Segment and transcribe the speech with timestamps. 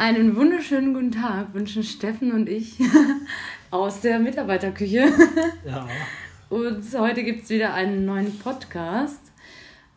[0.00, 2.76] Einen wunderschönen guten Tag wünschen Steffen und ich
[3.70, 5.12] aus der Mitarbeiterküche.
[5.66, 5.86] Ja.
[6.48, 9.20] Und heute gibt es wieder einen neuen Podcast.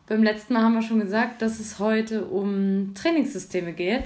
[0.09, 4.03] Beim letzten Mal haben wir schon gesagt, dass es heute um Trainingssysteme geht.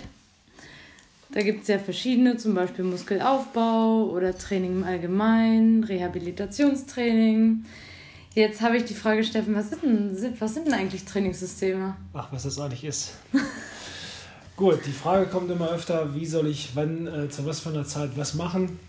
[1.31, 7.65] Da gibt es ja verschiedene, zum Beispiel Muskelaufbau oder Training im Allgemeinen, Rehabilitationstraining.
[8.35, 11.95] Jetzt habe ich die Frage, Steffen, was, denn, was sind denn eigentlich Trainingssysteme?
[12.13, 13.15] Ach, was das eigentlich ist.
[14.57, 17.85] Gut, die Frage kommt immer öfter, wie soll ich wann, äh, zu was für einer
[17.85, 18.79] Zeit was machen?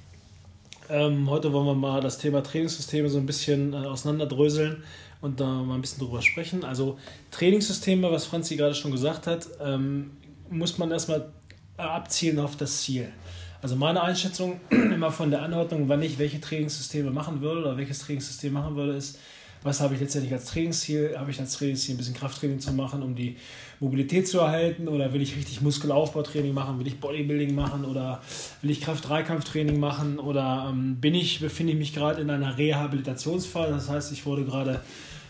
[0.88, 4.82] Ähm, heute wollen wir mal das Thema Trainingssysteme so ein bisschen äh, auseinanderdröseln
[5.20, 6.64] und da mal ein bisschen drüber sprechen.
[6.64, 6.96] Also
[7.32, 10.12] Trainingssysteme, was Franzi gerade schon gesagt hat, ähm,
[10.48, 11.28] muss man erstmal
[11.76, 13.12] abzielen auf das Ziel.
[13.60, 17.98] Also meine Einschätzung immer von der Anordnung, wann ich welche Trainingssysteme machen würde oder welches
[17.98, 19.18] Trainingssystem machen würde, ist,
[19.62, 21.16] was habe ich letztendlich als Trainingsziel?
[21.18, 23.36] Habe ich als Trainingsziel ein bisschen Krafttraining zu machen, um die
[23.80, 24.88] Mobilität zu erhalten?
[24.88, 26.78] Oder will ich richtig Muskelaufbautraining machen?
[26.78, 27.84] Will ich Bodybuilding machen?
[27.84, 28.22] Oder
[28.62, 30.18] will ich Kraft-Dreikampftraining machen?
[30.18, 33.73] Oder ähm, bin ich, befinde ich mich gerade in einer Rehabilitationsphase?
[33.73, 34.80] Das heißt, ich wurde gerade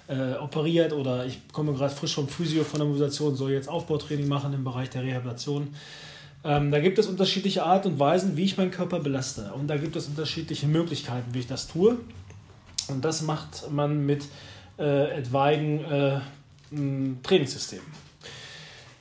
[0.09, 4.27] äh, operiert oder ich komme gerade frisch vom Physio von der Mobilisation, soll jetzt Aufbautraining
[4.27, 5.69] machen im Bereich der Rehabilitation.
[6.45, 9.53] Ähm, da gibt es unterschiedliche Art und Weisen, wie ich meinen Körper belaste.
[9.55, 11.99] Und da gibt es unterschiedliche Möglichkeiten, wie ich das tue.
[12.89, 14.25] Und das macht man mit
[14.79, 16.21] äh, etwaigen äh,
[17.23, 17.87] Trainingssystemen.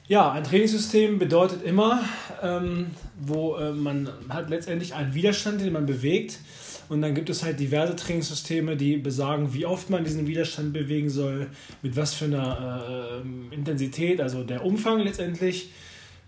[0.08, 2.02] Ja, ein Trainingssystem bedeutet immer,
[2.42, 6.40] ähm, wo äh, man hat letztendlich einen Widerstand, den man bewegt.
[6.88, 11.10] Und dann gibt es halt diverse Trainingssysteme, die besagen, wie oft man diesen Widerstand bewegen
[11.10, 11.48] soll,
[11.82, 13.22] mit was für einer
[13.52, 15.72] äh, Intensität, also der Umfang letztendlich.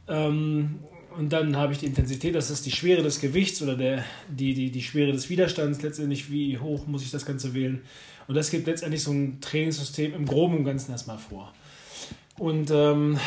[0.10, 0.80] Ähm,
[1.18, 4.54] und dann habe ich die Intensität, das ist die Schwere des Gewichts oder der, die,
[4.54, 7.82] die, die Schwere des Widerstands, letztendlich wie hoch muss ich das Ganze wählen.
[8.28, 11.52] Und das gibt letztendlich so ein Trainingssystem im Groben und Ganzen erstmal vor.
[12.38, 13.20] Und ähm,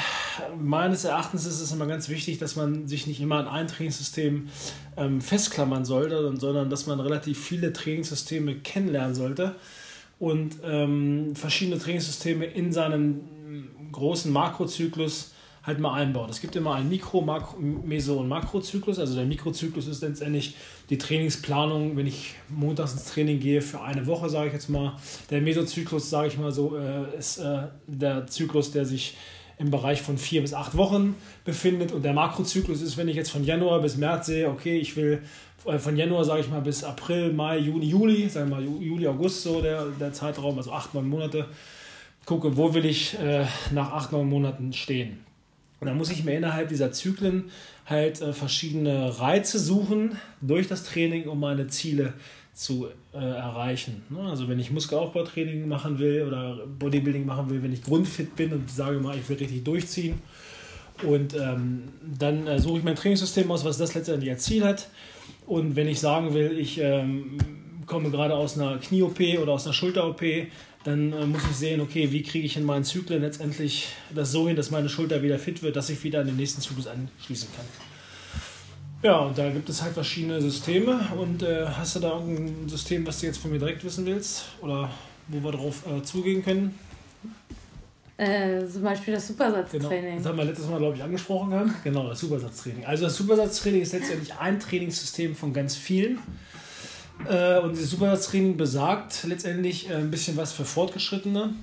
[0.58, 4.48] meines Erachtens ist es immer ganz wichtig, dass man sich nicht immer an ein Trainingssystem
[4.96, 9.56] ähm, festklammern sollte, sondern dass man relativ viele Trainingssysteme kennenlernen sollte
[10.18, 15.31] und ähm, verschiedene Trainingssysteme in seinen großen Makrozyklus
[15.64, 16.28] halt mal einbaut.
[16.30, 18.98] Es gibt immer einen Mikro-, Makro-, Meso- und Makrozyklus.
[18.98, 20.56] Also der Mikrozyklus ist letztendlich
[20.90, 24.96] die Trainingsplanung, wenn ich montags ins Training gehe für eine Woche, sage ich jetzt mal.
[25.30, 29.16] Der Mesozyklus, sage ich mal so, äh, ist äh, der Zyklus, der sich
[29.58, 31.14] im Bereich von vier bis acht Wochen
[31.44, 31.92] befindet.
[31.92, 35.22] Und der Makrozyklus ist, wenn ich jetzt von Januar bis März sehe, okay, ich will
[35.64, 39.06] äh, von Januar, sage ich mal, bis April, Mai, Juni, Juli, sagen wir mal Juli,
[39.06, 41.46] August, so der, der Zeitraum, also acht, neun Monate,
[42.26, 45.24] gucke, wo will ich äh, nach acht, neun Monaten stehen.
[45.82, 47.46] Und dann muss ich mir innerhalb dieser Zyklen
[47.86, 52.12] halt äh, verschiedene Reize suchen durch das Training, um meine Ziele
[52.54, 54.04] zu äh, erreichen.
[54.08, 54.20] Ne?
[54.20, 58.70] Also wenn ich Muskelaufbautraining machen will oder Bodybuilding machen will, wenn ich grundfit bin und
[58.70, 60.22] sage mal, ich will richtig durchziehen.
[61.02, 64.88] Und ähm, dann äh, suche ich mein Trainingssystem aus, was das letztendlich als Ziel hat.
[65.46, 67.38] Und wenn ich sagen will, ich ähm,
[67.86, 70.22] komme gerade aus einer Knie-OP oder aus einer Schulter-OP,
[70.84, 74.48] dann äh, muss ich sehen, okay, wie kriege ich in meinen Zyklen letztendlich das so
[74.48, 77.48] hin, dass meine Schulter wieder fit wird, dass ich wieder an den nächsten Zyklus anschließen
[77.54, 77.64] kann.
[79.02, 81.00] Ja, und da gibt es halt verschiedene Systeme.
[81.16, 84.44] Und äh, hast du da irgendein System, was du jetzt von mir direkt wissen willst?
[84.60, 84.90] Oder
[85.28, 86.78] wo wir darauf äh, zugehen können?
[88.16, 90.02] Äh, zum Beispiel das Supersatztraining.
[90.02, 90.16] Genau.
[90.18, 91.70] Das haben wir letztes Mal, glaube ich, angesprochen gehabt.
[91.82, 92.84] Genau, das Supersatztraining.
[92.84, 96.20] Also das Supersatztraining ist letztendlich ein Trainingssystem von ganz vielen.
[97.28, 101.54] Äh, und dieses Supersatztraining besagt letztendlich äh, ein bisschen was für Fortgeschrittene,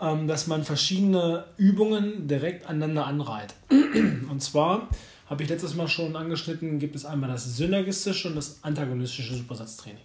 [0.00, 3.54] ähm, dass man verschiedene Übungen direkt aneinander anreiht.
[3.70, 4.88] und zwar
[5.26, 10.02] habe ich letztes Mal schon angeschnitten, gibt es einmal das synergistische und das antagonistische Supersatztraining.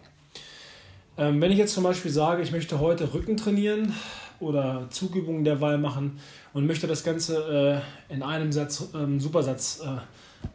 [1.17, 3.93] Ähm, wenn ich jetzt zum Beispiel sage, ich möchte heute Rücken trainieren
[4.39, 6.19] oder Zugübungen derweil machen
[6.53, 9.83] und möchte das Ganze äh, in einem Satz, ähm, Supersatz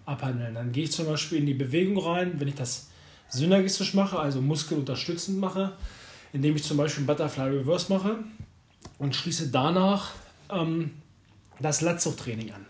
[0.05, 2.89] abhandeln, dann gehe ich zum Beispiel in die Bewegung rein, wenn ich das
[3.29, 5.73] synergistisch mache, also muskelunterstützend mache,
[6.33, 8.19] indem ich zum Beispiel Butterfly Reverse mache
[8.99, 10.13] und schließe danach
[10.51, 10.93] ähm,
[11.61, 12.67] das Latzugtraining an.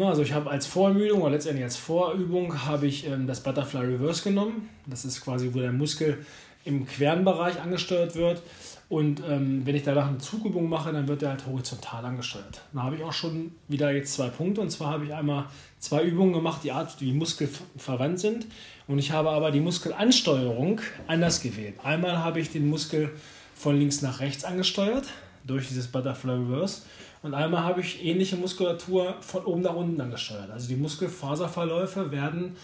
[0.00, 4.22] Also ich habe als Vorermüdung oder letztendlich als Vorübung habe ich ähm, das Butterfly Reverse
[4.22, 4.68] genommen.
[4.86, 6.24] Das ist quasi, wo der Muskel
[6.68, 8.42] im Quernbereich angesteuert wird.
[8.88, 12.62] Und ähm, wenn ich danach eine Zugübung mache, dann wird er halt horizontal angesteuert.
[12.72, 14.60] Da habe ich auch schon wieder jetzt zwei Punkte.
[14.60, 15.46] Und zwar habe ich einmal
[15.78, 18.46] zwei Übungen gemacht, die Art, wie Muskel verwandt sind.
[18.86, 21.74] Und ich habe aber die Muskelansteuerung anders gewählt.
[21.82, 23.10] Einmal habe ich den Muskel
[23.54, 25.04] von links nach rechts angesteuert
[25.44, 26.82] durch dieses Butterfly Reverse.
[27.22, 30.50] Und einmal habe ich ähnliche Muskulatur von oben nach unten angesteuert.
[30.50, 32.56] Also die Muskelfaserverläufe werden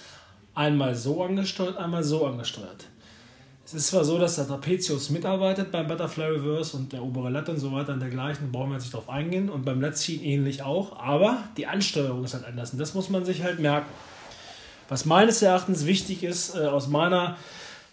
[0.55, 2.87] einmal so angesteuert, einmal so angesteuert.
[3.67, 7.53] Es ist zwar so, dass der Trapezius mitarbeitet beim Butterfly Reverse und der obere Latte
[7.53, 9.49] und so weiter und dergleichen, brauchen wir jetzt nicht drauf eingehen.
[9.49, 13.25] Und beim Latziehen ähnlich auch, aber die Ansteuerung ist halt anders und das muss man
[13.25, 13.89] sich halt merken.
[14.91, 17.39] Was meines Erachtens wichtig ist, äh, aus meiner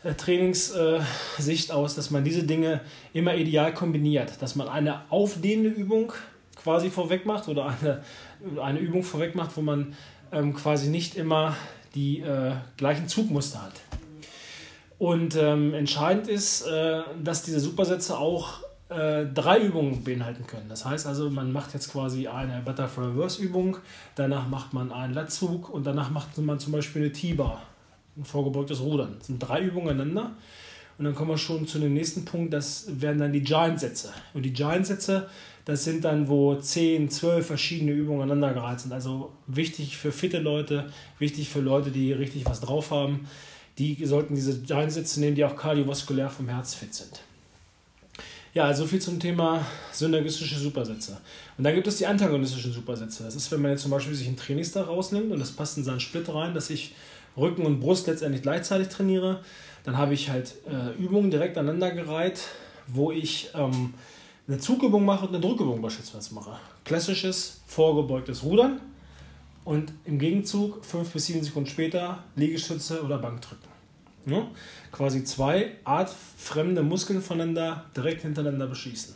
[0.04, 2.82] äh, Trainingssicht äh, aus, dass man diese Dinge
[3.14, 4.42] immer ideal kombiniert.
[4.42, 6.12] Dass man eine aufdehnende Übung
[6.62, 8.04] quasi vorweg macht oder eine,
[8.62, 9.96] eine Übung vorweg macht, wo man
[10.34, 11.56] ähm, quasi nicht immer
[11.96, 13.91] die äh, gleichen Zugmuster hat.
[15.02, 18.60] Und ähm, entscheidend ist, äh, dass diese Supersätze auch
[18.90, 20.70] äh, drei Übungen beinhalten können.
[20.70, 23.78] Das heißt also, man macht jetzt quasi eine Butterfly Reverse Übung,
[24.14, 27.64] danach macht man einen Lattzug und danach macht man zum Beispiel eine T-Bar,
[28.16, 29.16] ein vorgebeugtes Rudern.
[29.18, 30.34] Das sind drei Übungen aneinander.
[31.00, 34.14] Und dann kommen wir schon zu dem nächsten Punkt, das werden dann die Giant-Sätze.
[34.36, 35.28] Und die Giant-Sätze,
[35.66, 38.94] das sind dann, wo 10, 12 verschiedene Übungen aneinandergereiht sind.
[38.94, 43.28] Also wichtig für fitte Leute, wichtig für Leute, die richtig was drauf haben
[43.78, 47.22] die sollten diese Einsätze nehmen, die auch kardiovaskulär vom Herz fit sind.
[48.54, 51.18] Ja, also viel zum Thema synergistische Supersätze.
[51.58, 53.24] Und dann gibt es die antagonistischen Supersätze.
[53.24, 55.86] Das ist, wenn man jetzt zum Beispiel sich einen Trainingstag rausnimmt und das passt in
[55.86, 56.94] seinen Split rein, dass ich
[57.38, 59.40] Rücken und Brust letztendlich gleichzeitig trainiere.
[59.86, 62.42] Dann habe ich halt äh, Übungen direkt aneinandergereiht,
[62.88, 63.94] wo ich ähm,
[64.48, 66.58] eine Zugübung mache und eine Drückübung beispielsweise mache.
[66.84, 68.82] Klassisches vorgebeugtes Rudern
[69.64, 73.70] und im Gegenzug fünf bis sieben Sekunden später Liegestütze oder Bankdrücken.
[74.26, 74.48] Ja?
[74.92, 79.16] Quasi zwei artfremde Muskeln voneinander direkt hintereinander beschießen.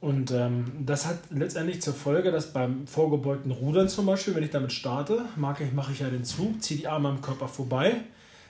[0.00, 4.50] Und ähm, das hat letztendlich zur Folge, dass beim vorgebeugten Rudern zum Beispiel, wenn ich
[4.50, 8.00] damit starte, mache ich, mache ich ja den Zug, ziehe die Arme am Körper vorbei,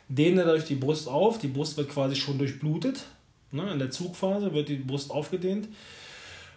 [0.08, 3.04] dehne dadurch die Brust auf, die Brust wird quasi schon durchblutet.
[3.50, 3.70] Ne?
[3.70, 5.68] In der Zugphase wird die Brust aufgedehnt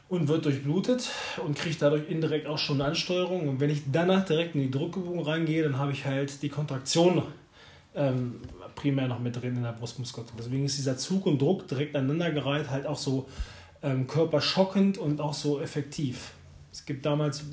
[0.08, 1.10] und wird durchblutet
[1.46, 3.50] und kriegt dadurch indirekt auch schon eine Ansteuerung.
[3.50, 7.24] Und wenn ich danach direkt in die Druckübung reingehe, dann habe ich halt die Kontraktion
[7.96, 8.42] ähm,
[8.76, 10.36] primär noch mit drin in der Brustmuskulatur.
[10.38, 13.28] Deswegen ist dieser Zug und Druck direkt aneinandergereiht halt auch so
[13.82, 16.32] ähm, körperschockend und auch so effektiv.
[16.72, 17.44] Es gibt damals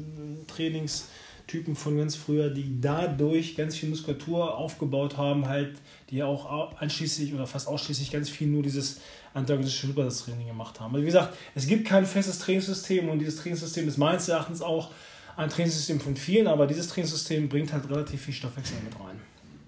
[1.52, 5.76] Trainingstypen von ganz früher, die dadurch ganz viel Muskulatur aufgebaut haben, halt,
[6.10, 9.00] die auch einschließlich oder fast ausschließlich ganz viel nur dieses
[9.34, 10.94] antagonistische Supersatztraining gemacht haben.
[10.94, 14.90] Also wie gesagt, es gibt kein festes Trainingssystem und dieses Trainingssystem ist meines Erachtens auch
[15.36, 19.20] ein Trainingssystem von vielen, aber dieses Trainingssystem bringt halt relativ viel Stoffwechsel mit rein.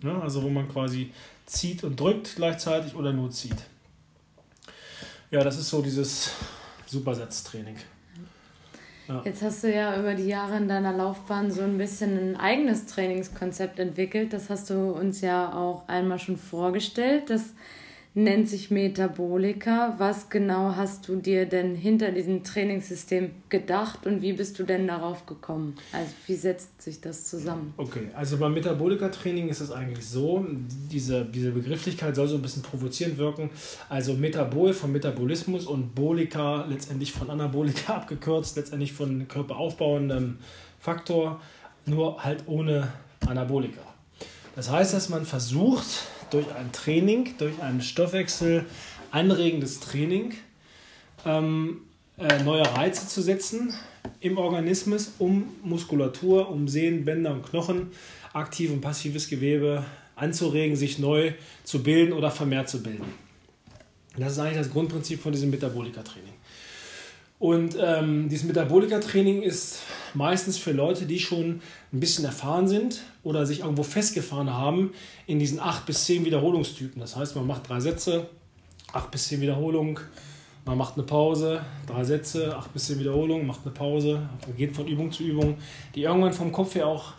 [0.03, 1.13] Ja, also wo man quasi
[1.47, 3.57] zieht und drückt gleichzeitig oder nur zieht.
[5.31, 6.31] Ja, das ist so dieses
[6.87, 7.77] Supersatztraining.
[9.09, 9.23] Ja.
[9.25, 12.87] Jetzt hast du ja über die Jahre in deiner Laufbahn so ein bisschen ein eigenes
[12.87, 14.33] Trainingskonzept entwickelt.
[14.33, 17.29] Das hast du uns ja auch einmal schon vorgestellt.
[17.29, 17.53] Das
[18.15, 19.95] nennt sich Metabolika.
[19.99, 24.87] Was genau hast du dir denn hinter diesem Trainingssystem gedacht und wie bist du denn
[24.87, 25.77] darauf gekommen?
[25.93, 27.75] Also wie setzt sich das zusammen?
[27.77, 30.47] Okay, also beim Metabolika-Training ist es eigentlich so,
[30.93, 33.51] diese, diese Begrifflichkeit soll so ein bisschen provozierend wirken.
[33.89, 40.39] Also Metabol von Metabolismus und Bolika letztendlich von Anabolika abgekürzt, letztendlich von körperaufbauendem
[40.79, 41.41] Faktor,
[41.87, 42.93] nur halt ohne
[43.27, 43.81] Anabolika.
[44.55, 48.65] Das heißt, dass man versucht, durch ein Training, durch ein Stoffwechsel
[49.11, 50.35] anregendes Training
[51.25, 51.83] ähm,
[52.19, 53.75] äh, neue Reize zu setzen
[54.21, 57.93] im Organismus, um Muskulatur, um Sehnen, Bänder und Knochen,
[58.33, 59.85] aktiv und passives Gewebe
[60.17, 61.33] anzuregen, sich neu
[61.65, 63.05] zu bilden oder vermehrt zu bilden.
[64.17, 66.35] Das ist eigentlich das Grundprinzip von diesem Metabolika-Training.
[67.39, 69.81] Und ähm, dieses Metabolika-Training ist
[70.15, 71.61] meistens für Leute, die schon
[71.93, 74.93] ein bisschen erfahren sind oder sich irgendwo festgefahren haben
[75.27, 77.01] in diesen 8 bis 10 Wiederholungstypen.
[77.01, 78.29] Das heißt, man macht drei Sätze,
[78.93, 79.99] 8 bis 10 Wiederholungen,
[80.65, 84.87] man macht eine Pause, drei Sätze, 8 bis 10 Wiederholungen, macht eine Pause, geht von
[84.87, 85.59] Übung zu Übung,
[85.95, 87.13] die irgendwann vom Kopf her auch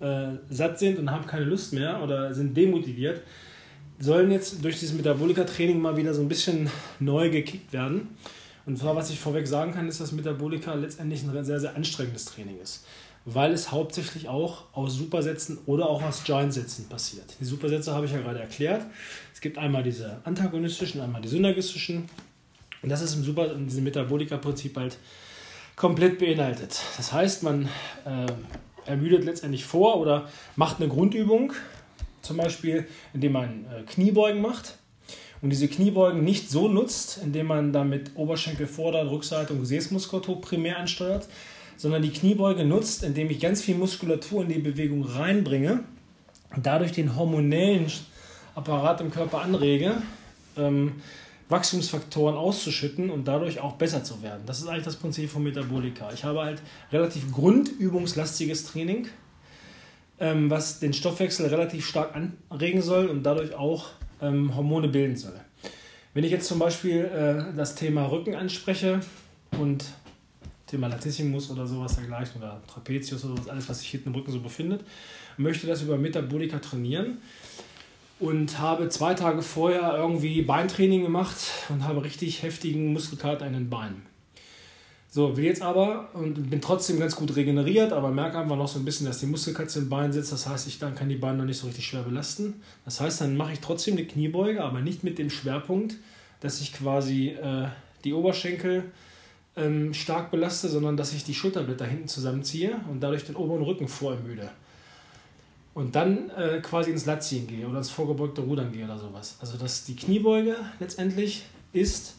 [0.00, 3.22] äh, satt sind und haben keine Lust mehr oder sind demotiviert,
[3.98, 6.70] sollen jetzt durch dieses Metabolika-Training mal wieder so ein bisschen
[7.00, 8.08] neu gekickt werden.
[8.70, 12.26] Und zwar, was ich vorweg sagen kann, ist, dass Metabolika letztendlich ein sehr, sehr anstrengendes
[12.26, 12.84] Training ist.
[13.24, 17.24] Weil es hauptsächlich auch aus Supersätzen oder auch aus Giant-Sätzen passiert.
[17.40, 18.86] Die Supersätze habe ich ja gerade erklärt.
[19.34, 22.08] Es gibt einmal diese antagonistischen, einmal die synergistischen.
[22.80, 24.98] Und das ist im, Super, in diesem Metabolika-Prinzip halt
[25.74, 26.80] komplett beinhaltet.
[26.96, 27.64] Das heißt, man
[28.04, 28.26] äh,
[28.86, 31.54] ermüdet letztendlich vor oder macht eine Grundübung,
[32.22, 34.76] zum Beispiel indem man äh, Kniebeugen macht
[35.42, 40.78] und diese Kniebeugen nicht so nutzt, indem man damit Oberschenkel, Vorder-, Rückseite und Gesäßmuskulatur primär
[40.78, 41.28] ansteuert,
[41.76, 45.84] sondern die Kniebeuge nutzt, indem ich ganz viel Muskulatur in die Bewegung reinbringe
[46.54, 47.86] und dadurch den hormonellen
[48.54, 49.94] Apparat im Körper anrege,
[50.58, 51.00] ähm,
[51.48, 54.42] Wachstumsfaktoren auszuschütten und dadurch auch besser zu werden.
[54.46, 56.12] Das ist eigentlich das Prinzip von Metabolika.
[56.12, 59.08] Ich habe halt relativ grundübungslastiges Training,
[60.20, 63.86] ähm, was den Stoffwechsel relativ stark anregen soll und dadurch auch
[64.22, 65.38] ähm, Hormone bilden soll.
[66.14, 69.00] Wenn ich jetzt zum Beispiel äh, das Thema Rücken anspreche
[69.58, 69.84] und
[70.66, 74.40] Thema Latissimus oder sowas dergleichen oder Trapezius oder alles, was sich hinten im Rücken so
[74.40, 74.84] befindet,
[75.36, 77.18] möchte das über Metabolika trainieren
[78.18, 81.36] und habe zwei Tage vorher irgendwie Beintraining gemacht
[81.70, 84.09] und habe richtig heftigen Muskelkater in den Beinen.
[85.12, 88.78] So, will jetzt aber und bin trotzdem ganz gut regeneriert, aber merke einfach noch so
[88.78, 90.30] ein bisschen, dass die Muskelkatze im Bein sitzt.
[90.30, 92.62] Das heißt, ich dann kann die Beine noch nicht so richtig schwer belasten.
[92.84, 95.96] Das heißt, dann mache ich trotzdem eine Kniebeuge, aber nicht mit dem Schwerpunkt,
[96.38, 97.66] dass ich quasi äh,
[98.04, 98.84] die Oberschenkel
[99.56, 103.88] ähm, stark belaste, sondern dass ich die Schulterblätter hinten zusammenziehe und dadurch den oberen Rücken
[103.88, 104.48] vorermüde.
[105.74, 109.38] Und dann äh, quasi ins Latziehen gehe oder ins vorgebeugte Rudern gehe oder sowas.
[109.40, 112.14] Also dass die Kniebeuge letztendlich ist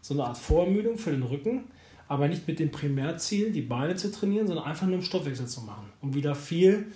[0.00, 1.64] so eine Art Vorermüdung für den Rücken
[2.08, 5.62] aber nicht mit dem Primärziel, die Beine zu trainieren, sondern einfach nur um Stoffwechsel zu
[5.62, 6.86] machen, um wieder viel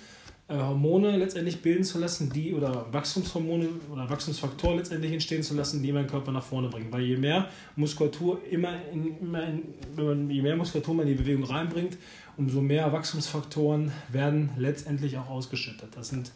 [0.51, 5.83] äh, Hormone letztendlich bilden zu lassen, die oder Wachstumshormone oder Wachstumsfaktoren letztendlich entstehen zu lassen,
[5.83, 6.89] die meinen Körper nach vorne bringen.
[6.91, 11.45] Weil je mehr Muskulatur immer, in, immer in, je mehr Muskulatur man in die Bewegung
[11.45, 11.97] reinbringt,
[12.37, 15.91] umso mehr Wachstumsfaktoren werden letztendlich auch ausgeschüttet.
[15.95, 16.33] Das sind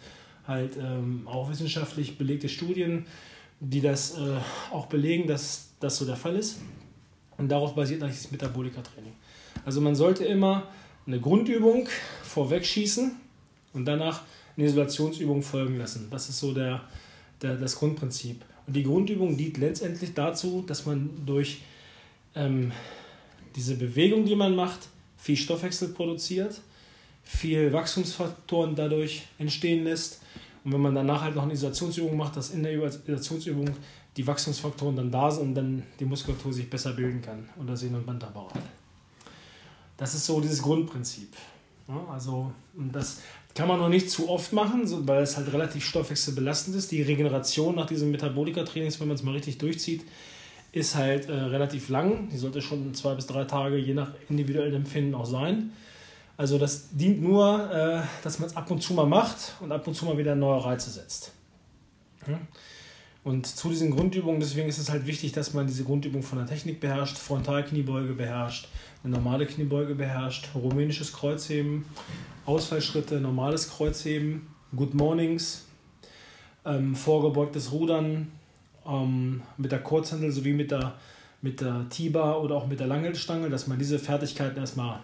[0.46, 3.06] halt ähm, auch wissenschaftlich belegte Studien,
[3.58, 4.36] die das äh,
[4.70, 6.60] auch belegen, dass das so der Fall ist.
[7.36, 9.12] Und darauf basiert eigentlich das Metabolika-Training.
[9.64, 10.68] Also man sollte immer
[11.06, 11.88] eine Grundübung
[12.22, 13.12] vorwegschießen
[13.72, 14.22] und danach
[14.56, 16.08] eine Isolationsübung folgen lassen.
[16.10, 16.82] Das ist so der,
[17.42, 18.42] der, das Grundprinzip.
[18.66, 21.60] Und die Grundübung dient letztendlich dazu, dass man durch
[22.34, 22.72] ähm,
[23.56, 26.60] diese Bewegung, die man macht, viel Stoffwechsel produziert,
[27.22, 30.20] viel Wachstumsfaktoren dadurch entstehen lässt.
[30.64, 33.70] Und wenn man danach halt noch eine Isolationsübung macht, dass in der Isolationsübung
[34.16, 37.76] die Wachstumsfaktoren dann da sind und dann die Muskulatur sich besser bilden kann und der
[37.76, 38.62] Sehnen- und Bandapparat.
[39.96, 41.34] Das ist so dieses Grundprinzip.
[42.10, 43.20] Also das
[43.54, 46.90] kann man noch nicht zu oft machen, weil es halt relativ stoffwechselbelastend ist.
[46.90, 50.04] Die Regeneration nach diesem Metabolika-Trainings, wenn man es mal richtig durchzieht,
[50.72, 52.28] ist halt äh, relativ lang.
[52.30, 55.70] Die sollte schon zwei bis drei Tage je nach individuellem Empfinden auch sein.
[56.36, 59.86] Also das dient nur, äh, dass man es ab und zu mal macht und ab
[59.86, 61.30] und zu mal wieder neue Reize setzt.
[62.26, 62.40] Ja?
[63.24, 66.46] Und zu diesen Grundübungen, deswegen ist es halt wichtig, dass man diese Grundübung von der
[66.46, 68.68] Technik beherrscht, Frontalkniebeuge beherrscht,
[69.02, 71.86] eine normale Kniebeuge beherrscht, rumänisches Kreuzheben,
[72.44, 75.64] Ausfallschritte, normales Kreuzheben, Good Mornings,
[76.66, 78.30] ähm, vorgebeugtes Rudern
[78.86, 80.94] ähm, mit der Kurzhandel sowie mit der,
[81.40, 85.00] mit der T-Bar oder auch mit der Langhaltstange, dass man diese Fertigkeiten erstmal,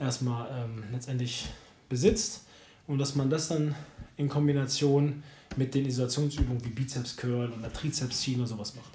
[0.00, 1.46] erstmal ähm, letztendlich
[1.88, 2.46] besitzt
[2.88, 3.76] und dass man das dann
[4.16, 5.22] in Kombination mit
[5.56, 8.92] den Isolationsübungen wie Bizeps Curl oder Trizeps ziehen oder sowas macht.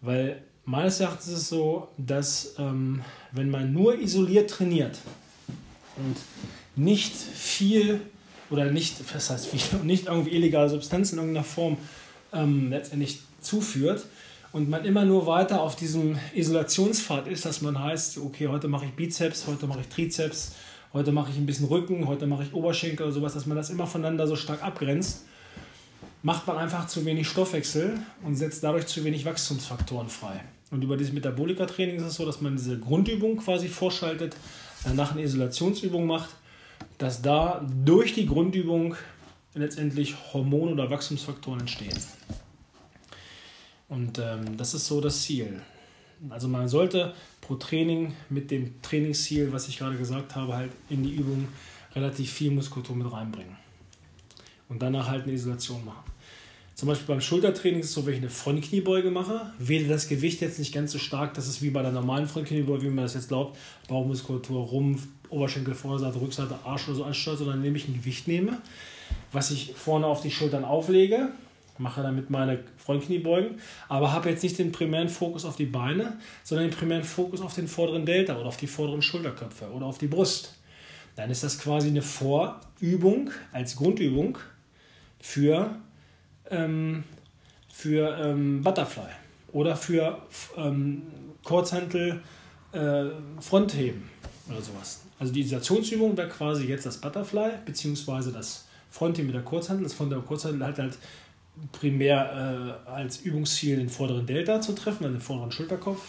[0.00, 4.98] Weil meines Erachtens ist es so, dass ähm, wenn man nur isoliert trainiert
[5.96, 6.16] und
[6.76, 8.00] nicht viel
[8.50, 11.76] oder nicht, was heißt viel, nicht irgendwie illegale Substanzen in irgendeiner Form
[12.32, 14.06] ähm, letztendlich zuführt
[14.52, 18.86] und man immer nur weiter auf diesem Isolationspfad ist, dass man heißt, okay, heute mache
[18.86, 20.52] ich Bizeps, heute mache ich Trizeps,
[20.92, 23.70] heute mache ich ein bisschen Rücken, heute mache ich Oberschenkel oder sowas, dass man das
[23.70, 25.22] immer voneinander so stark abgrenzt
[26.22, 30.40] macht man einfach zu wenig Stoffwechsel und setzt dadurch zu wenig Wachstumsfaktoren frei.
[30.70, 34.36] Und über dieses Metabolika-Training ist es so, dass man diese Grundübung quasi vorschaltet,
[34.84, 36.30] danach eine Isolationsübung macht,
[36.98, 38.96] dass da durch die Grundübung
[39.54, 41.96] letztendlich Hormone oder Wachstumsfaktoren entstehen.
[43.88, 45.62] Und ähm, das ist so das Ziel.
[46.28, 51.02] Also man sollte pro Training mit dem Trainingsziel, was ich gerade gesagt habe, halt in
[51.02, 51.48] die Übung
[51.94, 53.56] relativ viel Muskulatur mit reinbringen
[54.68, 56.10] und danach halt eine Isolation machen.
[56.74, 60.40] Zum Beispiel beim Schultertraining ist es so, wenn ich eine Frontkniebeuge mache, wähle das Gewicht
[60.40, 63.14] jetzt nicht ganz so stark, dass es wie bei der normalen Frontkniebeuge, wie man das
[63.14, 63.58] jetzt glaubt,
[63.88, 68.58] Bauchmuskulatur, Rumpf, Oberschenkel, Vorderseite, Rückseite, Arsch oder so ansteuert, sondern indem ich ein Gewicht nehme,
[69.32, 71.30] was ich vorne auf die Schultern auflege,
[71.78, 76.68] mache damit meine Frontkniebeugen, aber habe jetzt nicht den primären Fokus auf die Beine, sondern
[76.68, 80.06] den primären Fokus auf den vorderen Delta oder auf die vorderen Schulterköpfe oder auf die
[80.06, 80.54] Brust.
[81.16, 84.38] Dann ist das quasi eine Vorübung als Grundübung
[85.20, 85.76] für,
[86.50, 87.04] ähm,
[87.72, 89.10] für ähm, Butterfly
[89.52, 90.18] oder für
[90.56, 91.02] ähm,
[91.44, 92.20] Kurzhantel
[92.72, 93.04] äh,
[93.40, 94.02] Frontheben
[94.48, 95.02] oder sowas.
[95.18, 99.84] Also die Isolationsübung wäre quasi jetzt das Butterfly beziehungsweise das Frontheben mit der Kurzhantel.
[99.84, 100.98] Das Frontheben der Kurzhantel hat halt
[101.72, 106.02] primär äh, als Übungsziel den vorderen Delta zu treffen, also den vorderen Schulterkopf.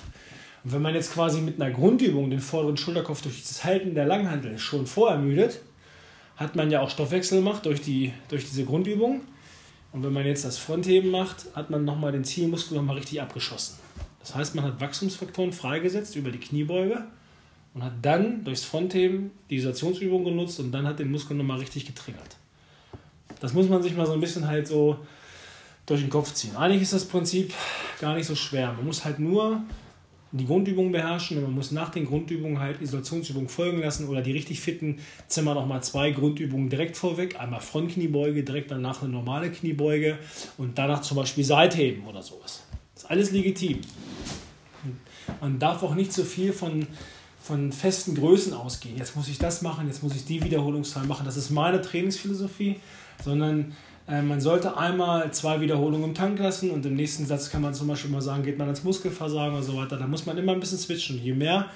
[0.63, 4.05] Und wenn man jetzt quasi mit einer Grundübung den vorderen Schulterkopf durch das Halten der
[4.05, 5.61] Langhantel schon vorermüdet,
[6.39, 9.21] hat man ja auch Stoffwechsel gemacht durch, die, durch diese Grundübung.
[9.91, 13.77] Und wenn man jetzt das Frontheben macht, hat man nochmal den Zielmuskel nochmal richtig abgeschossen.
[14.19, 17.03] Das heißt, man hat Wachstumsfaktoren freigesetzt über die Kniebeuge
[17.73, 21.85] und hat dann durchs Frontheben die Isolationsübung genutzt und dann hat den Muskel nochmal richtig
[21.85, 22.37] getriggert.
[23.41, 24.97] Das muss man sich mal so ein bisschen halt so
[25.85, 26.55] durch den Kopf ziehen.
[26.55, 27.53] Eigentlich ist das Prinzip
[27.99, 28.73] gar nicht so schwer.
[28.73, 29.61] Man muss halt nur
[30.31, 34.31] die Grundübungen beherrschen und man muss nach den Grundübungen halt Isolationsübungen folgen lassen oder die
[34.31, 37.39] richtig fitten Zimmer nochmal zwei Grundübungen direkt vorweg.
[37.39, 40.19] Einmal Frontkniebeuge, direkt danach eine normale Kniebeuge
[40.57, 42.63] und danach zum Beispiel Seitheben oder sowas.
[42.93, 43.81] Das ist alles legitim.
[45.41, 46.85] Man darf auch nicht so viel von,
[47.41, 48.97] von festen Größen ausgehen.
[48.97, 51.25] Jetzt muss ich das machen, jetzt muss ich die Wiederholungszahl machen.
[51.25, 52.79] Das ist meine Trainingsphilosophie,
[53.23, 53.75] sondern
[54.09, 57.73] äh, man sollte einmal zwei Wiederholungen im Tank lassen und im nächsten Satz kann man
[57.73, 59.97] zum Beispiel mal sagen, geht man ans Muskelversagen und so weiter.
[59.97, 61.21] Da muss man immer ein bisschen switchen.
[61.23, 61.69] Je mehr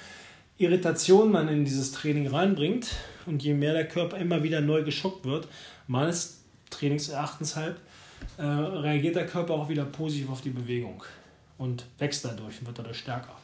[0.58, 2.88] Irritation man in dieses Training reinbringt
[3.26, 5.48] und je mehr der Körper immer wieder neu geschockt wird,
[5.86, 7.76] meines Trainingserachtens halt,
[8.36, 11.02] äh, reagiert der Körper auch wieder positiv auf die Bewegung
[11.58, 13.36] und wächst dadurch und wird dadurch stärker.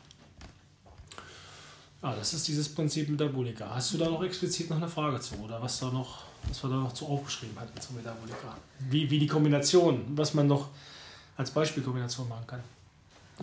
[2.03, 3.71] Ja, das ist dieses Prinzip Metabolika.
[3.75, 6.71] Hast du da noch explizit noch eine Frage zu oder was da noch was wir
[6.71, 8.57] da noch zu aufgeschrieben hatten zum Metabolika.
[8.89, 10.69] Wie, wie die Kombination, was man noch
[11.37, 12.61] als Beispielkombination machen kann.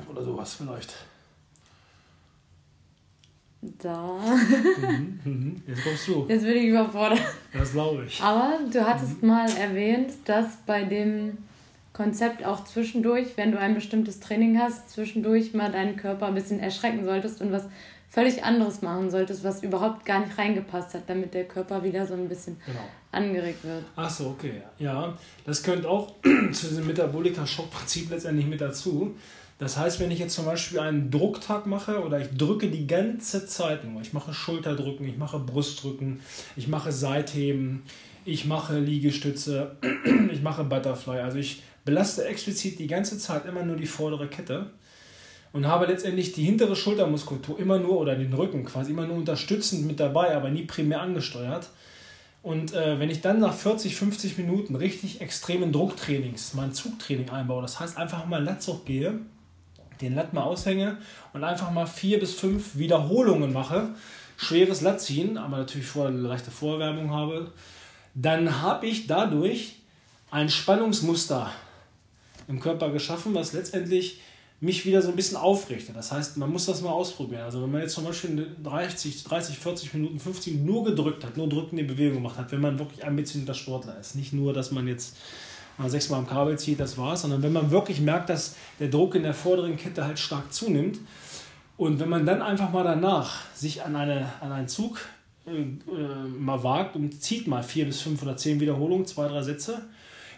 [0.10, 0.94] Oder sowas vielleicht.
[3.62, 4.20] Da.
[4.78, 5.64] Mhm, mhm.
[5.66, 6.26] Jetzt kommst du.
[6.30, 7.20] Jetzt bin ich überfordert.
[7.52, 8.22] Das glaube ich.
[8.22, 9.30] Aber du hattest mhm.
[9.30, 11.40] mal erwähnt, dass bei dem
[11.94, 16.60] Konzept auch zwischendurch, wenn du ein bestimmtes Training hast, zwischendurch mal deinen Körper ein bisschen
[16.60, 17.66] erschrecken solltest und was
[18.10, 22.14] völlig anderes machen solltest, was überhaupt gar nicht reingepasst hat, damit der Körper wieder so
[22.14, 22.80] ein bisschen genau.
[23.12, 23.84] angeregt wird.
[23.96, 24.62] Ach so, okay.
[24.80, 26.14] Ja, das gehört auch
[26.52, 29.16] zu diesem Metabolika-Schock-Prinzip letztendlich mit dazu.
[29.60, 33.48] Das heißt, wenn ich jetzt zum Beispiel einen Drucktag mache oder ich drücke die ganze
[33.48, 36.20] Zeit nur, ich mache Schulterdrücken, ich mache Brustdrücken,
[36.56, 37.82] ich mache Seitheben,
[38.24, 39.76] ich mache Liegestütze,
[40.32, 44.72] ich mache Butterfly, also ich belaste explizit die ganze Zeit immer nur die vordere Kette
[45.54, 49.86] und habe letztendlich die hintere Schultermuskulatur immer nur oder den Rücken quasi immer nur unterstützend
[49.86, 51.70] mit dabei, aber nie primär angesteuert.
[52.44, 57.62] Und äh, wenn ich dann nach 40, 50 Minuten richtig extremen Drucktrainings, mein Zugtraining einbaue,
[57.62, 59.20] das heißt einfach mal Latzug gehe,
[60.02, 60.98] den Latt mal aushänge
[61.34, 63.90] und einfach mal vier bis fünf Wiederholungen mache,
[64.38, 67.52] schweres Latt ziehen, aber natürlich vorher eine leichte Vorwärmung habe,
[68.14, 69.76] dann habe ich dadurch
[70.32, 71.52] ein Spannungsmuster
[72.48, 74.22] im Körper geschaffen, was letztendlich
[74.60, 75.94] mich wieder so ein bisschen aufrichte.
[75.94, 77.44] Das heißt, man muss das mal ausprobieren.
[77.44, 81.38] Also wenn man jetzt zum Beispiel 30, 30 40 Minuten, 50 Minuten nur gedrückt hat,
[81.38, 84.16] nur drückende Bewegung gemacht hat, wenn man wirklich ambitionierter Sportler ist.
[84.16, 85.16] Nicht nur, dass man jetzt
[85.78, 89.14] mal sechsmal am Kabel zieht, das war's, sondern wenn man wirklich merkt, dass der Druck
[89.16, 91.00] in der vorderen Kette halt stark zunimmt
[91.78, 95.00] und wenn man dann einfach mal danach sich an, eine, an einen Zug
[95.46, 99.44] äh, äh mal wagt und zieht mal vier bis fünf oder zehn Wiederholungen, zwei, drei
[99.44, 99.84] Sätze,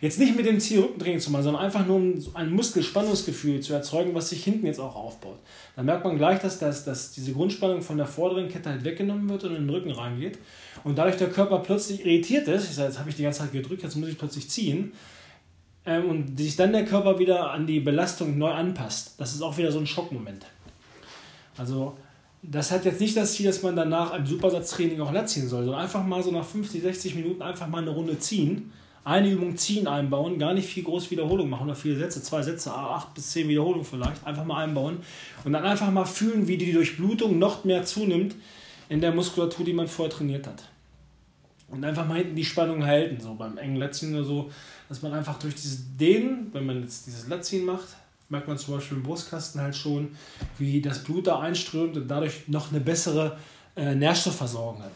[0.02, 3.74] Jetzt nicht mit dem Ziel, Rückentraining zu machen, sondern einfach nur um ein Muskelspannungsgefühl zu
[3.74, 5.40] erzeugen, was sich hinten jetzt auch aufbaut.
[5.76, 9.28] Dann merkt man gleich, dass, das, dass diese Grundspannung von der vorderen Kette halt weggenommen
[9.28, 10.38] wird und in den Rücken reingeht.
[10.86, 13.52] Und dadurch der Körper plötzlich irritiert ist, ich sage, jetzt habe ich die ganze Zeit
[13.52, 14.94] gedrückt, jetzt muss ich plötzlich ziehen.
[15.86, 19.16] Ähm, und sich dann der Körper wieder an die Belastung neu anpasst.
[19.18, 20.46] Das ist auch wieder so ein Schockmoment.
[21.58, 21.98] Also
[22.42, 25.66] das hat jetzt nicht das Ziel, dass man danach im Supersatztraining auch Lat ziehen soll,
[25.66, 28.72] sondern einfach mal so nach 50, 60 Minuten einfach mal eine Runde ziehen
[29.04, 32.74] eine Übung ziehen einbauen, gar nicht viel groß Wiederholung machen oder viele Sätze, zwei Sätze,
[32.74, 35.00] acht bis zehn Wiederholungen vielleicht, einfach mal einbauen
[35.44, 38.36] und dann einfach mal fühlen, wie die Durchblutung noch mehr zunimmt
[38.90, 40.64] in der Muskulatur, die man vorher trainiert hat.
[41.70, 44.52] Und einfach mal hinten die Spannung halten, so beim engen Latziehen oder so,
[44.90, 47.88] dass man einfach durch dieses Dehnen, wenn man jetzt dieses Latziehen macht,
[48.30, 50.10] merkt man zum Beispiel im Brustkasten halt schon,
[50.58, 53.38] wie das Blut da einströmt und dadurch noch eine bessere
[53.76, 54.92] äh, Nährstoffversorgung hat.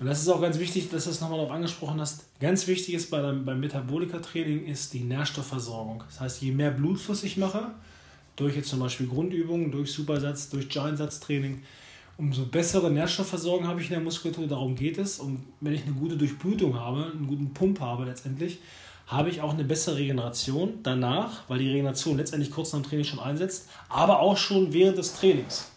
[0.00, 2.24] Und das ist auch ganz wichtig, dass du es nochmal darauf angesprochen hast.
[2.40, 6.02] Ganz wichtig ist bei beim Metabolika-Training ist die Nährstoffversorgung.
[6.06, 7.66] Das heißt, je mehr Blutfluss ich mache,
[8.34, 11.62] durch jetzt zum Beispiel Grundübungen, durch Supersatz, durch Giant-Satz-Training,
[12.16, 14.46] umso bessere Nährstoffversorgung habe ich in der Muskulatur.
[14.46, 15.18] Darum geht es.
[15.18, 18.58] Und wenn ich eine gute Durchblutung habe, einen guten Pump habe letztendlich,
[19.06, 23.04] habe ich auch eine bessere Regeneration danach, weil die Regeneration letztendlich kurz nach dem Training
[23.04, 25.70] schon einsetzt, aber auch schon während des Trainings.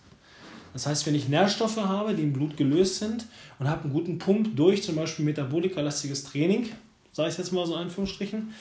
[0.74, 3.26] Das heißt, wenn ich Nährstoffe habe, die im Blut gelöst sind
[3.60, 6.70] und habe einen guten Pump durch zum Beispiel metabolikalastiges Training,
[7.12, 8.54] sage ich jetzt mal so in Anführungsstrichen,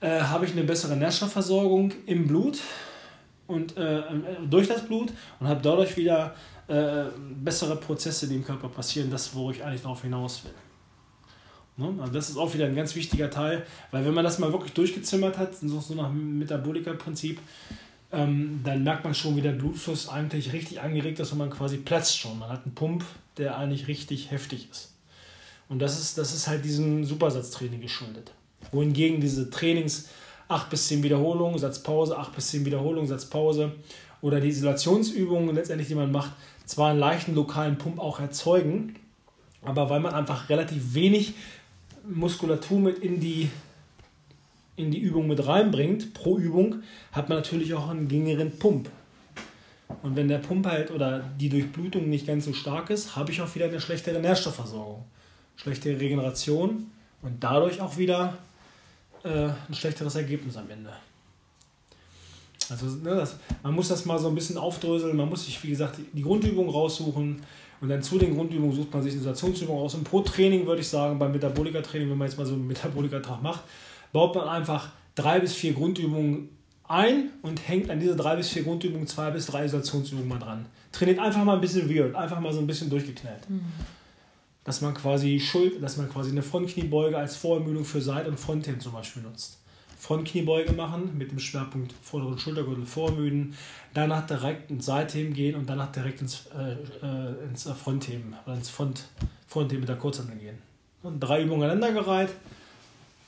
[0.00, 2.60] äh, habe ich eine bessere Nährstoffversorgung im Blut
[3.46, 4.02] und äh,
[4.48, 6.34] durch das Blut und habe dadurch wieder
[6.68, 7.04] äh,
[7.42, 10.54] bessere Prozesse, die im Körper passieren, das, wo ich eigentlich darauf hinaus will.
[11.78, 12.00] Ne?
[12.00, 14.72] Also das ist auch wieder ein ganz wichtiger Teil, weil wenn man das mal wirklich
[14.72, 17.40] durchgezimmert hat, so, so nach Metabolika-Prinzip,
[18.12, 21.76] ähm, dann merkt man schon, wie der Blutfluss eigentlich richtig angeregt ist und man quasi
[21.76, 22.38] platzt schon.
[22.38, 23.04] Man hat einen Pump,
[23.36, 24.94] der eigentlich richtig heftig ist.
[25.68, 28.32] Und das ist, das ist halt diesem Supersatztraining geschuldet.
[28.72, 30.08] Wohingegen diese Trainings
[30.48, 33.72] 8 bis 10 Wiederholungen, Satzpause, 8 bis 10 Wiederholungen, Satzpause
[34.22, 36.32] oder die Isolationsübungen letztendlich, die man macht,
[36.64, 38.96] zwar einen leichten lokalen Pump auch erzeugen,
[39.62, 41.34] aber weil man einfach relativ wenig
[42.08, 43.50] Muskulatur mit in die
[44.78, 48.88] in die Übung mit reinbringt, pro Übung, hat man natürlich auch einen geringeren Pump.
[50.02, 53.40] Und wenn der Pump halt oder die Durchblutung nicht ganz so stark ist, habe ich
[53.42, 55.04] auch wieder eine schlechtere Nährstoffversorgung,
[55.56, 56.86] schlechtere Regeneration
[57.22, 58.38] und dadurch auch wieder
[59.24, 60.92] äh, ein schlechteres Ergebnis am Ende.
[62.70, 65.70] Also ne, das, man muss das mal so ein bisschen aufdröseln, man muss sich, wie
[65.70, 67.42] gesagt, die Grundübung raussuchen
[67.80, 69.94] und dann zu den Grundübungen sucht man sich eine Isolationsübung aus.
[69.94, 73.42] Und pro Training würde ich sagen, beim Metabolika-Training, wenn man jetzt mal so einen Metabolika-Tag
[73.42, 73.62] macht,
[74.12, 76.50] baut man einfach drei bis vier Grundübungen
[76.88, 80.66] ein und hängt an diese drei bis vier Grundübungen zwei bis drei Isolationsübungen mal dran.
[80.90, 83.48] Trainiert einfach mal ein bisschen weird, einfach mal so ein bisschen durchgeknallt.
[83.48, 83.60] Mhm.
[84.64, 88.80] Dass man quasi Schuld, dass man quasi eine Frontkniebeuge als Vorermüdung für Seit- und Frontheben
[88.80, 89.58] zum Beispiel nutzt.
[89.98, 93.54] Frontkniebeuge machen mit dem Schwerpunkt vorderen Schultergürtel vormüden,
[93.94, 96.72] danach direkt ins Seitheben gehen und danach direkt ins, äh,
[97.04, 99.08] äh ins Frontheben oder ins Front,
[99.48, 100.58] Frontheben mit der Kurzhandel gehen.
[101.02, 102.30] Und drei Übungen aneinandergereiht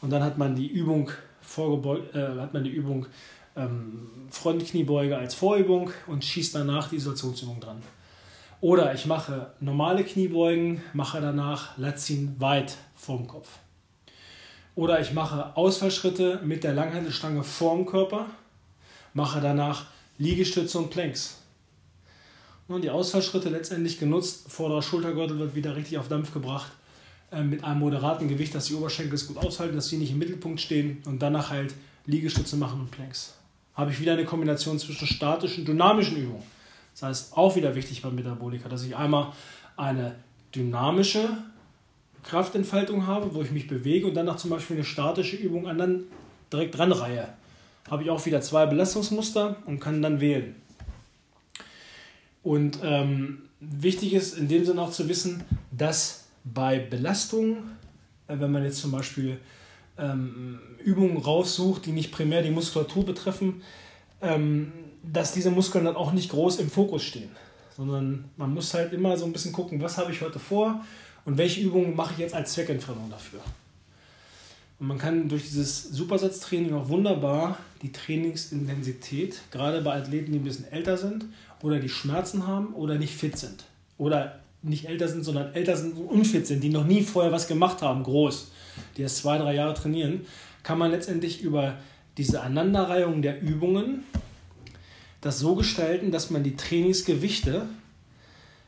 [0.01, 1.11] und dann hat man die Übung
[1.59, 3.07] äh, hat man die Übung
[3.57, 7.83] ähm, Frontkniebeuge als Vorübung und schießt danach die Isolationsübung dran.
[8.61, 13.49] Oder ich mache normale Kniebeugen, mache danach Latzin weit vorm Kopf.
[14.75, 18.27] Oder ich mache Ausfallschritte mit der Langhantelstange vorm Körper,
[19.15, 19.87] mache danach
[20.19, 21.39] Liegestütze und Planks.
[22.69, 26.71] Und die Ausfallschritte letztendlich genutzt, vorderer Schultergürtel wird wieder richtig auf Dampf gebracht,
[27.39, 30.61] mit einem moderaten Gewicht, dass die Oberschenkel es gut aushalten, dass sie nicht im Mittelpunkt
[30.61, 31.75] stehen und danach halt
[32.07, 33.35] Liegestütze machen und Planks.
[33.75, 36.43] Habe ich wieder eine Kombination zwischen statischen und dynamischen Übungen.
[36.93, 39.33] Das heißt, auch wieder wichtig beim Metabolika, dass ich einmal
[39.77, 40.17] eine
[40.55, 41.29] dynamische
[42.25, 46.05] Kraftentfaltung habe, wo ich mich bewege und danach zum Beispiel eine statische Übung an dann
[46.53, 47.29] direkt ranreihe.
[47.89, 50.55] Habe ich auch wieder zwei Belastungsmuster und kann dann wählen.
[52.43, 57.59] Und ähm, wichtig ist in dem Sinne auch zu wissen, dass bei Belastung,
[58.29, 59.39] äh, wenn man jetzt zum Beispiel
[59.99, 63.63] ähm, Übungen raussucht, die nicht primär die Muskulatur betreffen,
[64.23, 64.73] ähm,
[65.03, 67.31] dass diese Muskeln dann auch nicht groß im Fokus stehen,
[67.77, 70.85] sondern man muss halt immer so ein bisschen gucken, was habe ich heute vor
[71.25, 73.41] und welche Übungen mache ich jetzt als Zweckentfernung dafür.
[74.79, 80.45] Und man kann durch dieses Supersatztraining auch wunderbar die Trainingsintensität, gerade bei Athleten, die ein
[80.45, 81.27] bisschen älter sind
[81.63, 83.65] oder die Schmerzen haben oder nicht fit sind
[83.99, 87.49] oder nicht älter sind, sondern älter sind und unfit sind, die noch nie vorher was
[87.49, 88.51] gemacht haben, groß,
[88.97, 90.27] die erst zwei, drei Jahre trainieren,
[90.63, 91.79] kann man letztendlich über
[92.19, 94.05] diese Aneinanderreihung der Übungen
[95.21, 97.67] das so gestalten, dass man die Trainingsgewichte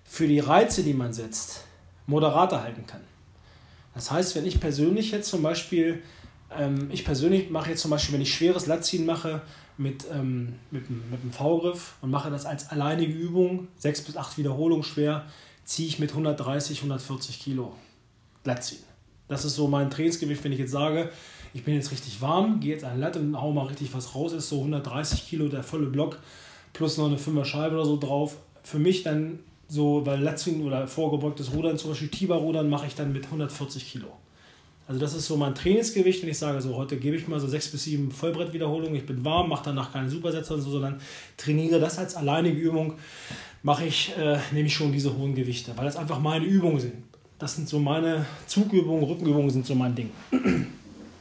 [0.05, 1.65] für die Reize, die man setzt,
[2.07, 3.01] moderater halten kann.
[3.95, 6.03] Das heißt, wenn ich persönlich jetzt zum Beispiel,
[6.57, 9.43] ähm, ich persönlich mache jetzt zum Beispiel, wenn ich schweres Latziehen mache
[9.79, 14.39] mit, ähm, mit, mit einem V-Griff und mache das als alleinige Übung, sechs bis acht
[14.39, 15.27] Wiederholungen schwer,
[15.65, 17.75] ziehe ich mit 130, 140 Kilo
[18.45, 18.83] Latziehen.
[19.29, 21.11] Das ist so mein Trainingsgewicht, wenn ich jetzt sage,
[21.55, 24.33] ich bin jetzt richtig warm, gehe jetzt an Latte und hau mal richtig was raus,
[24.33, 26.19] ist so 130 Kilo der volle Block
[26.73, 28.37] plus noch eine 5er Scheibe oder so drauf.
[28.63, 33.13] Für mich dann so, weil Latzin oder vorgebeugtes Rudern, zum Beispiel Tiber-Rudern, mache ich dann
[33.13, 34.09] mit 140 Kilo.
[34.89, 37.47] Also das ist so mein Trainingsgewicht, wenn ich sage, so heute gebe ich mal so
[37.47, 41.01] sechs bis sieben Vollbrettwiederholungen, ich bin warm, mache danach keine Supersätze und so, sondern
[41.37, 42.95] trainiere das als alleinige Übung,
[43.63, 46.95] mache ich, äh, nehme ich schon diese hohen Gewichte, weil das einfach meine Übungen sind.
[47.39, 50.11] Das sind so meine Zugübungen, Rückenübungen sind so mein Ding.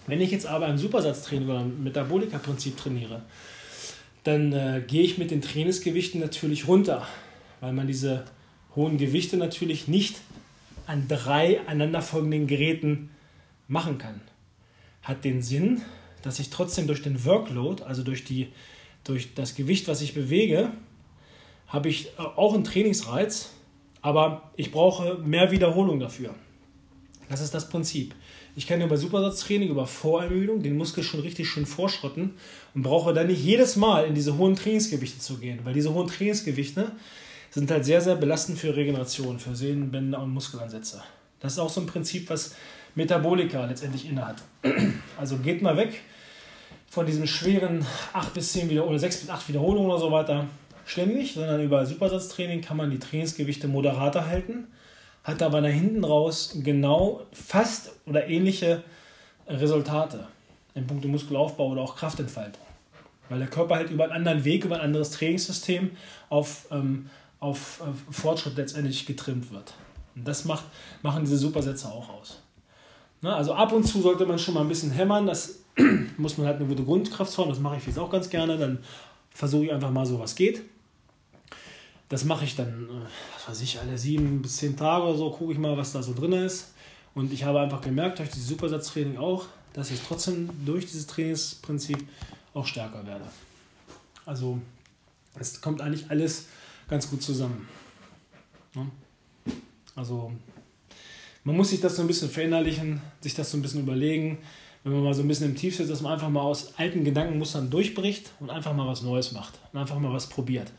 [0.07, 3.21] Wenn ich jetzt aber im Supersatztraining oder im Metabolika-Prinzip trainiere,
[4.23, 7.07] dann äh, gehe ich mit den Trainingsgewichten natürlich runter,
[7.59, 8.25] weil man diese
[8.75, 10.17] hohen Gewichte natürlich nicht
[10.85, 13.09] an drei aneinanderfolgenden Geräten
[13.67, 14.21] machen kann.
[15.03, 15.81] Hat den Sinn,
[16.21, 18.49] dass ich trotzdem durch den Workload, also durch, die,
[19.03, 20.71] durch das Gewicht, was ich bewege,
[21.71, 23.49] habe ich äh, auch einen Trainingsreiz,
[24.01, 26.35] aber ich brauche mehr Wiederholung dafür.
[27.29, 28.13] Das ist das Prinzip.
[28.55, 32.33] Ich kann über Supersatztraining, über Vorermüdung den Muskel schon richtig schön vorschrotten
[32.75, 36.07] und brauche dann nicht jedes Mal in diese hohen Trainingsgewichte zu gehen, weil diese hohen
[36.07, 36.91] Trainingsgewichte
[37.49, 41.01] sind halt sehr, sehr belastend für Regeneration, für Sehnenbänder und Muskelansätze.
[41.39, 42.55] Das ist auch so ein Prinzip, was
[42.95, 44.41] Metabolika letztendlich innehat.
[45.17, 46.01] Also geht mal weg
[46.89, 50.47] von diesen schweren 8 bis 10 Wiederholungen, 6 bis 8 Wiederholungen oder so weiter
[50.91, 54.67] ständig, sondern über Supersatztraining kann man die Trainingsgewichte moderater halten
[55.23, 58.83] hat aber nach hinten raus genau fast oder ähnliche
[59.47, 60.27] Resultate
[60.73, 62.63] in puncto Muskelaufbau oder auch Kraftentfaltung.
[63.29, 65.91] Weil der Körper halt über einen anderen Weg, über ein anderes Trainingssystem
[66.29, 69.73] auf, ähm, auf äh, Fortschritt letztendlich getrimmt wird.
[70.15, 70.65] Und das macht,
[71.01, 72.41] machen diese Supersätze auch aus.
[73.21, 75.59] Na, also ab und zu sollte man schon mal ein bisschen hämmern, das
[76.17, 78.79] muss man halt eine gute Grundkraft haben, das mache ich jetzt auch ganz gerne, dann
[79.29, 80.63] versuche ich einfach mal so, was geht.
[82.11, 85.31] Das mache ich dann, äh, was weiß ich, alle sieben bis zehn Tage oder so,
[85.31, 86.73] gucke ich mal, was da so drin ist.
[87.15, 92.05] Und ich habe einfach gemerkt, durch dieses Supersatztraining auch, dass ich trotzdem durch dieses Trainingsprinzip
[92.53, 93.23] auch stärker werde.
[94.25, 94.59] Also
[95.39, 96.47] es kommt eigentlich alles
[96.89, 97.69] ganz gut zusammen.
[98.75, 98.91] Ne?
[99.95, 100.33] Also
[101.45, 104.39] man muss sich das so ein bisschen verinnerlichen, sich das so ein bisschen überlegen,
[104.83, 107.05] wenn man mal so ein bisschen im Tief sitzt, dass man einfach mal aus alten
[107.05, 110.73] Gedankenmustern durchbricht und einfach mal was Neues macht und einfach mal was probiert.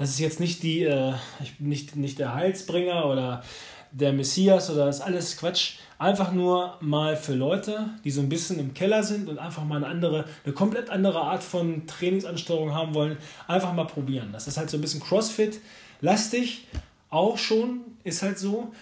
[0.00, 1.12] Das ist jetzt nicht, die, äh,
[1.58, 3.44] nicht, nicht der Heilsbringer oder
[3.92, 5.74] der Messias oder das ist alles Quatsch.
[5.98, 9.76] Einfach nur mal für Leute, die so ein bisschen im Keller sind und einfach mal
[9.76, 14.30] eine andere, eine komplett andere Art von Trainingsansteuerung haben wollen, einfach mal probieren.
[14.32, 16.66] Das ist halt so ein bisschen Crossfit-lastig,
[17.10, 18.72] auch schon, ist halt so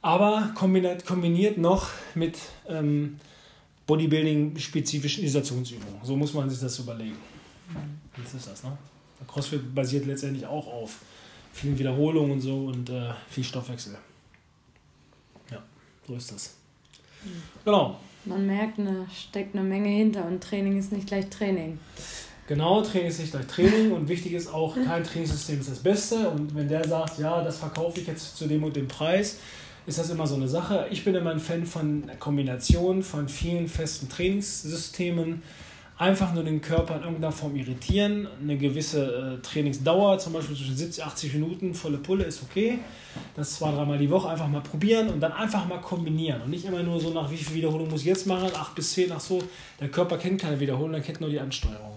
[0.00, 3.18] aber kombiniert, kombiniert noch mit ähm,
[3.88, 6.04] Bodybuilding-spezifischen Isolationsübungen.
[6.04, 7.16] So muss man sich das überlegen.
[7.68, 8.22] Mhm.
[8.22, 8.78] ist das, ne?
[9.26, 10.98] CrossFit basiert letztendlich auch auf
[11.52, 13.96] vielen Wiederholungen und so und äh, viel Stoffwechsel.
[15.50, 15.62] Ja,
[16.06, 16.54] so ist das.
[17.24, 17.42] Mhm.
[17.64, 17.98] Genau.
[18.24, 21.78] Man merkt, ne, steckt eine Menge hinter und Training ist nicht gleich Training.
[22.46, 26.28] Genau, Training ist nicht gleich Training und wichtig ist auch, kein Trainingssystem ist das Beste.
[26.28, 29.38] Und wenn der sagt, ja, das verkaufe ich jetzt zu dem und dem Preis,
[29.86, 30.86] ist das immer so eine Sache.
[30.90, 35.42] Ich bin immer ein Fan von Kombinationen von vielen festen Trainingssystemen.
[36.02, 38.26] Einfach nur den Körper in irgendeiner Form irritieren.
[38.42, 42.80] Eine gewisse äh, Trainingsdauer, zum Beispiel zwischen 70, 80 Minuten, volle Pulle ist okay.
[43.36, 46.42] Das zwei, dreimal die Woche einfach mal probieren und dann einfach mal kombinieren.
[46.42, 48.94] Und nicht immer nur so nach wie viel Wiederholung muss ich jetzt machen, 8 bis
[48.94, 49.44] 10, ach so.
[49.78, 51.94] Der Körper kennt keine Wiederholung, er kennt nur die Ansteuerung.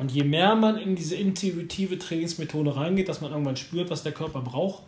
[0.00, 4.10] Und je mehr man in diese intuitive Trainingsmethode reingeht, dass man irgendwann spürt, was der
[4.10, 4.82] Körper braucht,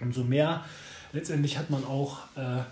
[0.00, 0.64] umso mehr
[1.12, 2.62] letztendlich hat man auch äh,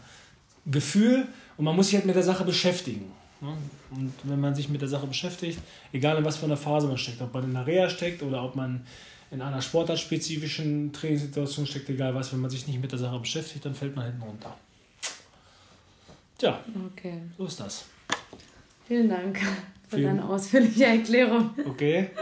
[0.66, 1.26] Gefühl
[1.56, 3.10] und man muss sich halt mit der Sache beschäftigen.
[3.44, 3.56] Ne?
[3.90, 5.58] Und wenn man sich mit der Sache beschäftigt,
[5.92, 8.42] egal in was für einer Phase man steckt, ob man in einer Reha steckt oder
[8.42, 8.86] ob man
[9.30, 13.64] in einer sportartspezifischen Trainingssituation steckt, egal was, wenn man sich nicht mit der Sache beschäftigt,
[13.64, 14.56] dann fällt man hinten runter.
[16.38, 17.20] Tja, okay.
[17.36, 17.84] so ist das.
[18.88, 19.38] Vielen Dank
[19.88, 20.16] für Vielen.
[20.16, 21.50] deine ausführliche Erklärung.
[21.66, 22.10] Okay.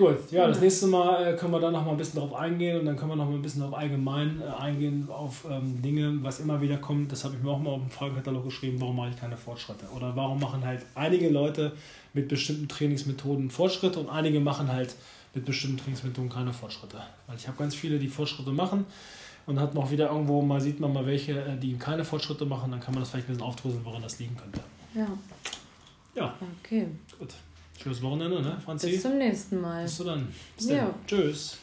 [0.00, 2.80] Gut, ja, das nächste Mal äh, können wir dann noch mal ein bisschen darauf eingehen
[2.80, 6.18] und dann können wir noch mal ein bisschen auf allgemein äh, eingehen, auf ähm, Dinge,
[6.22, 7.12] was immer wieder kommt.
[7.12, 9.84] Das habe ich mir auch mal auf dem Fragenkatalog geschrieben, warum mache ich keine Fortschritte?
[9.94, 11.72] Oder warum machen halt einige Leute
[12.14, 14.94] mit bestimmten Trainingsmethoden Fortschritte und einige machen halt
[15.34, 16.96] mit bestimmten Trainingsmethoden keine Fortschritte.
[17.26, 18.86] Weil ich habe ganz viele, die Fortschritte machen
[19.44, 22.70] und hat noch wieder irgendwo mal, sieht man mal welche, äh, die keine Fortschritte machen,
[22.70, 24.60] dann kann man das vielleicht ein bisschen aufdröseln, woran das liegen könnte.
[24.94, 25.08] Ja.
[26.14, 26.34] Ja.
[26.62, 26.86] Okay.
[27.18, 27.34] Gut.
[27.82, 28.90] Schönes Wochenende, ne, Franzi?
[28.90, 29.84] Bis zum nächsten Mal.
[29.84, 30.28] Bis dann.
[30.56, 30.76] Bis dann.
[30.76, 30.94] Ja.
[31.06, 31.58] Tschüss.